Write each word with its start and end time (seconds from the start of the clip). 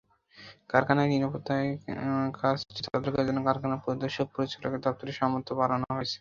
কারখানার 0.69 1.07
নিরাপত্তার 1.11 1.63
কাজটি 2.39 2.79
তদারকির 2.85 3.27
জন্য 3.27 3.39
কারখানা 3.47 3.77
পরিদর্শক 3.83 4.27
পরিচালকের 4.35 4.81
দপ্তরে 4.85 5.11
সামর্থ্য 5.19 5.53
বাড়ানো 5.59 5.87
হয়েছে। 5.91 6.17